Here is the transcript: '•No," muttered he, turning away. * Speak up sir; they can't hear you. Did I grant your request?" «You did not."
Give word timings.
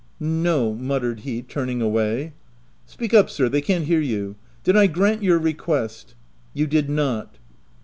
'•No," 0.19 0.73
muttered 0.73 1.19
he, 1.19 1.43
turning 1.43 1.79
away. 1.79 2.33
* 2.59 2.85
Speak 2.87 3.13
up 3.13 3.29
sir; 3.29 3.47
they 3.49 3.61
can't 3.61 3.85
hear 3.85 3.99
you. 3.99 4.35
Did 4.63 4.75
I 4.75 4.87
grant 4.87 5.21
your 5.21 5.37
request?" 5.37 6.15
«You 6.55 6.65
did 6.65 6.89
not." 6.89 7.37